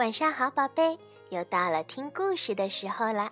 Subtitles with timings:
[0.00, 0.98] 晚上好，宝贝，
[1.28, 3.30] 又到了听故事的时候了。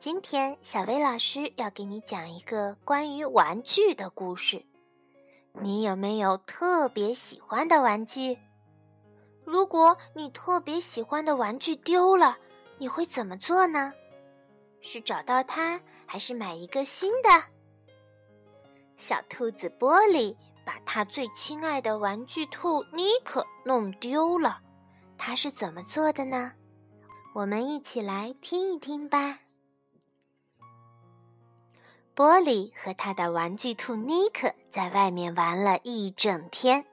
[0.00, 4.64] 今天小薇老师要给你讲一个关于玩具的故事。
[5.60, 8.36] 你有没有特别喜欢的玩具？
[9.44, 12.36] 如果你特别喜欢的玩具丢了，
[12.78, 13.92] 你会怎么做呢？
[14.80, 17.28] 是找到它，还是买一个新的？
[18.96, 24.58] 小兔子玻璃把它最亲爱的玩具兔尼克弄丢了。
[25.24, 26.50] 他是怎么做的呢？
[27.32, 29.38] 我们一起来听一听吧。
[32.16, 36.84] 玻璃和他的玩具兔尼克在外面玩了一整天，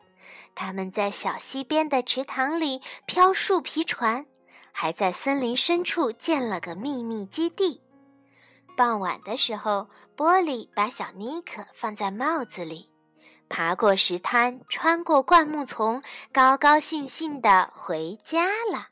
[0.53, 4.27] 他们在小溪边的池塘里漂树皮船，
[4.71, 7.81] 还在森林深处建了个秘密基地。
[8.77, 12.88] 傍晚的时候，玻璃把小尼克放在帽子里。
[13.49, 18.87] 爬过石滩，穿过灌木丛，高高兴兴地回家了。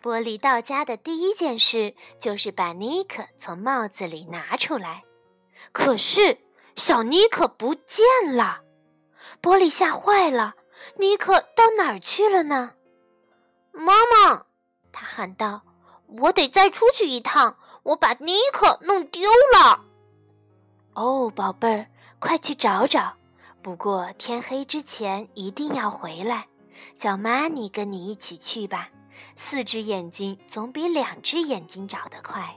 [0.00, 5.02] 玻璃到家的第一件事就是把尼克从帽子里拿出来，
[5.72, 6.38] 可是
[6.76, 8.04] 小尼克不见
[8.36, 8.60] 了。
[9.42, 10.54] 玻璃吓坏了，
[10.96, 12.74] 尼克到哪儿去了呢？
[13.72, 14.46] 妈妈，
[14.92, 15.62] 他喊道
[16.20, 19.22] ：“我得再出去一趟，我把尼克弄丢
[19.52, 19.84] 了。”
[20.94, 21.86] 哦，宝贝儿。
[22.24, 23.14] 快去找找！
[23.60, 26.46] 不过天黑之前一定要回来。
[26.98, 28.88] 叫玛尼跟你一起去吧，
[29.36, 32.56] 四只眼睛总比两只眼睛找得快。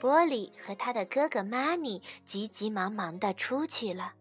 [0.00, 4.12] 波利和他的哥哥玛尼急急忙忙地出去了。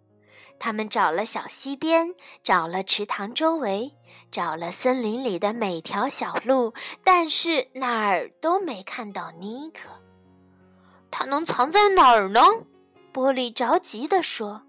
[0.59, 3.91] 他们找了小溪边，找了池塘周围，
[4.31, 9.89] 找了森林里的每条小路，但是哪儿都没看到尼克。
[11.09, 12.41] 他能藏在哪儿呢？
[13.17, 14.61] 玻璃着急地说：“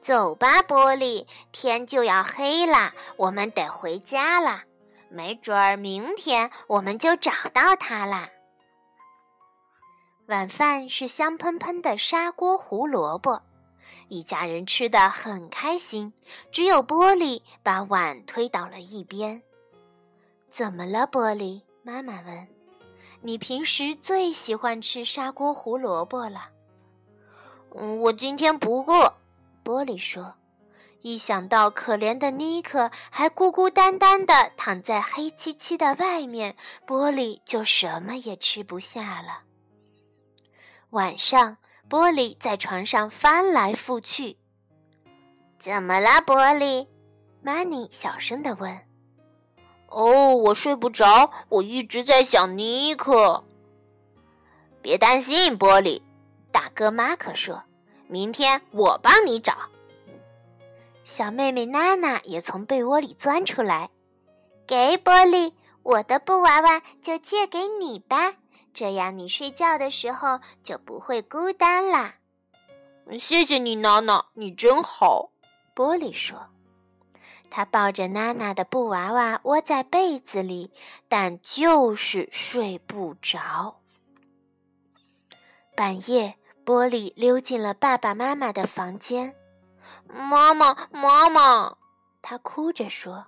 [0.00, 4.62] 走吧，玻璃，天就要黑了，我们得回家了。
[5.10, 8.30] 没准儿明天我们就找到它啦。”
[10.28, 13.42] 晚饭是香喷喷的砂锅胡萝卜，
[14.08, 16.10] 一家人吃的很开心。
[16.50, 19.42] 只有玻璃把碗推倒了一边。
[20.50, 22.48] “怎么了，玻璃？”妈妈问。
[23.20, 26.48] “你平时最喜欢吃砂锅胡萝卜了。”
[27.74, 29.14] 嗯，我今天不饿。
[29.64, 30.34] 玻璃说
[31.02, 39.42] ：“一想到可怜的尼克还孤孤单单的躺在黑漆漆的外面，玻璃就什么也吃不下了。”
[40.90, 41.58] 晚上，
[41.88, 44.38] 玻璃在床上翻来覆去。
[45.60, 46.86] “怎么了，玻璃？”
[47.42, 48.80] 玛尼小声的问。
[49.88, 53.44] “哦，我睡不着，我一直在想尼克。”
[54.80, 56.00] 别担心，玻璃。
[56.58, 57.62] 大哥马可说
[58.10, 59.56] ：“明天我帮你找。”
[61.06, 63.90] 小妹妹娜娜也从被窝里钻出来，
[64.66, 65.52] 给玻璃，
[65.84, 68.34] 我的布娃娃就借给你吧，
[68.74, 72.16] 这样你睡觉的时候就不会孤单啦。
[73.20, 75.30] 谢谢你，娜娜，你真好。
[75.76, 76.48] 玻璃说
[77.50, 80.72] ：“他抱着娜娜的布娃娃窝在被子里，
[81.08, 83.78] 但就是睡不着。”
[85.76, 86.34] 半夜，
[86.68, 89.34] 玻璃溜进了爸爸妈妈的房间。
[90.06, 91.78] 妈妈，妈妈，
[92.20, 93.24] 他哭着说：“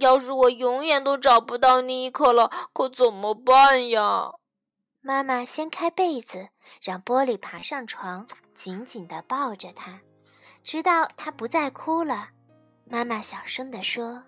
[0.00, 4.32] 要是我永远都找不到尼克了，可怎么办呀？”
[5.04, 6.48] 妈妈掀开被子，
[6.80, 10.00] 让玻璃爬上床，紧紧地抱着他，
[10.64, 12.30] 直到他不再哭了。
[12.86, 14.22] 妈妈小声地说：“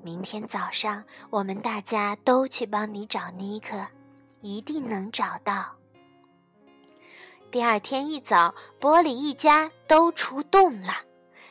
[0.00, 3.86] 明天早上，我们大家都去帮你找尼克，
[4.40, 5.76] 一定能找到。”
[7.54, 10.92] 第二天一早，玻璃一家都出动了。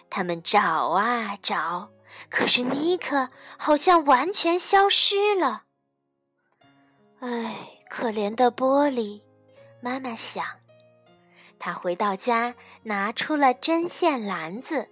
[0.10, 1.90] 他们找啊找，
[2.30, 5.64] 可是尼克好像完全消失了。
[7.22, 9.22] 唉，可怜的玻璃，
[9.80, 10.46] 妈妈想。
[11.58, 14.90] 她回到家，拿出了针线篮子。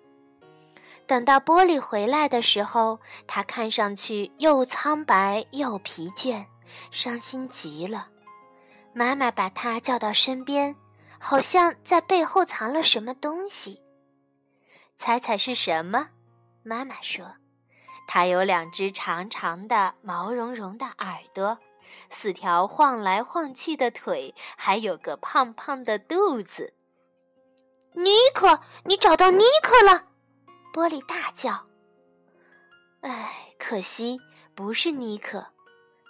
[1.07, 6.45] 等到玻璃回来的时候，他看上去又苍白又疲倦，
[6.89, 8.07] 伤心极了。
[8.93, 10.73] 妈妈把他叫到身边。
[11.23, 13.79] 好像在背后藏了什么东西，
[14.97, 16.09] 猜猜是什么？
[16.63, 17.35] 妈妈说
[18.07, 21.59] ：“它有两只长长的、毛茸茸的耳朵，
[22.09, 26.73] 四条晃来晃去的腿，还有个胖胖的肚子。”
[27.93, 30.07] 尼克，你找到尼克了！
[30.73, 31.67] 玻璃大叫。
[33.01, 34.19] 唉，可惜
[34.55, 35.45] 不是尼克。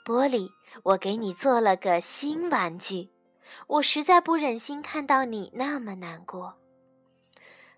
[0.05, 0.49] 玻璃，
[0.83, 3.09] 我给你做了个新玩具。
[3.67, 6.57] 我实在不忍心看到你那么难过。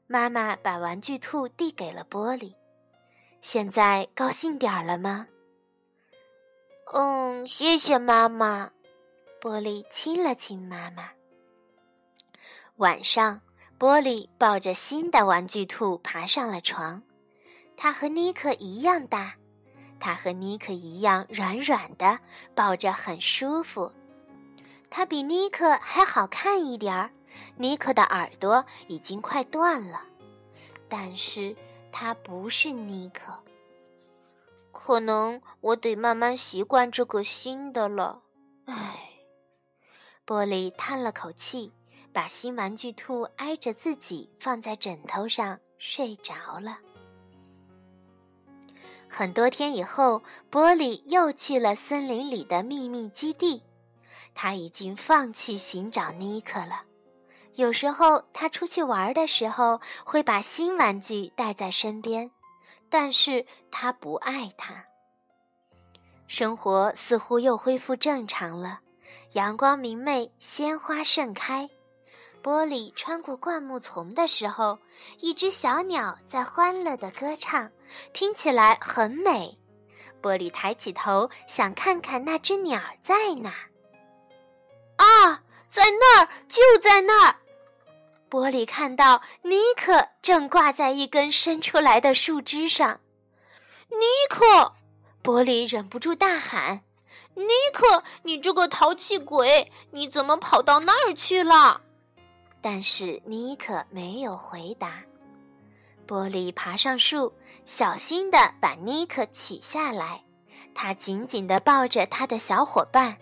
[0.07, 2.53] 妈妈把玩具兔递给了玻璃。
[3.41, 5.27] 现在高兴点儿了吗？
[6.93, 8.71] 嗯，谢谢妈妈。
[9.41, 11.09] 玻璃亲了亲妈妈。
[12.77, 13.41] 晚上，
[13.77, 17.03] 玻璃抱着新的玩具兔爬上了床。
[17.75, 19.35] 它和尼克一样大，
[19.99, 22.19] 它和尼克一样软软的，
[22.55, 23.91] 抱着很舒服。
[24.95, 27.09] 它比尼克还好看一点儿。
[27.57, 30.01] 尼克的耳朵已经快断了，
[30.87, 31.55] 但是
[31.91, 33.33] 它不是尼克。
[34.71, 38.21] 可能我得慢慢习惯这个新的了。
[38.65, 39.09] 唉。
[40.27, 41.73] 玻璃叹了口气，
[42.13, 46.77] 把新玩具兔挨着自己放在枕头上睡着了。
[49.09, 53.63] 很多天以后，玻璃又去了森林里的秘密基地。
[54.35, 56.83] 他已经放弃寻找尼克了。
[57.55, 62.31] 有时候他出去玩的时候，会把新玩具带在身边，
[62.89, 64.85] 但是他不爱它。
[66.27, 68.79] 生活似乎又恢复正常了。
[69.33, 71.69] 阳光明媚，鲜花盛开。
[72.41, 74.79] 玻璃穿过灌木丛的时候，
[75.19, 77.71] 一只小鸟在欢乐的歌唱，
[78.13, 79.57] 听起来很美。
[80.21, 83.53] 玻璃抬起头，想看看那只鸟在哪。
[85.03, 87.35] 啊，在那儿，就在那儿！
[88.29, 92.99] 玻璃看到尼克正挂在一根伸出来的树枝上。
[93.89, 94.73] 尼克！
[95.21, 96.81] 玻璃忍不住大喊。
[97.35, 101.81] 尼克，你这个淘气鬼，你怎么跑到那儿去了？
[102.61, 105.03] 但是尼克没有回答。
[106.07, 107.33] 玻璃爬上树，
[107.65, 110.23] 小心地把尼克取下来。
[110.75, 113.17] 他紧紧地抱着他的小伙伴。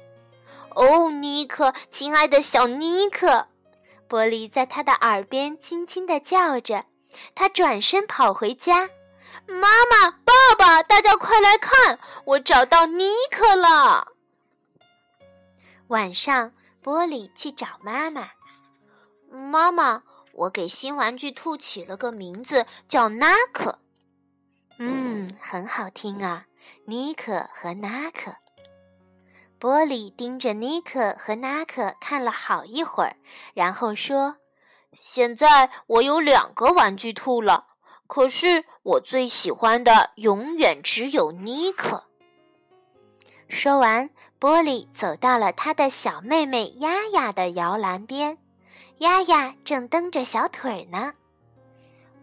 [0.75, 3.47] 哦，尼克，亲爱的小尼克！
[4.09, 6.85] 玻璃在他的耳边轻轻地叫着。
[7.35, 8.89] 他转身跑回家。
[9.47, 14.07] 妈妈，爸爸，大家快来看，我找到尼克了。
[15.87, 16.53] 晚上，
[16.83, 18.29] 玻璃去找妈妈。
[19.29, 20.03] 妈妈，
[20.33, 23.79] 我给新玩具兔起了个名字，叫纳克。
[24.77, 26.45] 嗯，很好听啊，
[26.85, 28.35] 尼克和纳克。
[29.61, 33.15] 玻璃盯着尼克和纳克看了好一会儿，
[33.53, 34.37] 然后说
[34.99, 37.67] ：“现在我有两个玩具兔了。”
[38.07, 42.03] 可是我最喜欢的永远只有尼克。
[43.47, 44.09] 说完，
[44.39, 48.37] 玻璃走到了他的小妹妹丫丫的摇篮边，
[48.97, 51.13] 丫丫正蹬着小腿呢。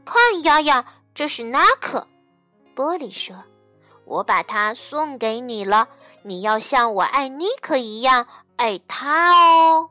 [0.05, 0.85] 看，丫丫，
[1.15, 2.07] 这是纳克。
[2.75, 3.45] 玻璃说
[4.05, 5.89] ：“我把它送给你了，
[6.29, 8.27] 你要像我爱尼克一样
[8.57, 9.89] 爱他哦。”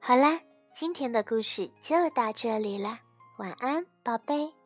[0.00, 0.40] 好啦，
[0.74, 2.98] 今天的故事就到这里了，
[3.38, 4.57] 晚安，宝贝。